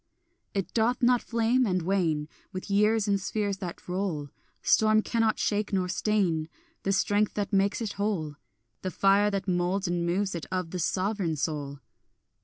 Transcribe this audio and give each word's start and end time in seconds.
It 0.55 0.73
doth 0.73 1.03
not 1.03 1.21
flame 1.21 1.67
and 1.67 1.83
wane 1.83 2.27
With 2.51 2.71
years 2.71 3.07
and 3.07 3.21
spheres 3.21 3.57
that 3.57 3.87
roll, 3.87 4.29
Storm 4.63 5.03
cannot 5.03 5.37
shake 5.37 5.71
nor 5.71 5.87
stain 5.87 6.49
The 6.81 6.91
strength 6.91 7.35
that 7.35 7.53
makes 7.53 7.81
it 7.81 7.93
whole, 7.93 8.37
The 8.81 8.89
fire 8.89 9.29
that 9.29 9.47
moulds 9.47 9.87
and 9.87 10.03
moves 10.03 10.33
it 10.33 10.47
of 10.51 10.71
the 10.71 10.79
sovereign 10.79 11.35
soul. 11.35 11.81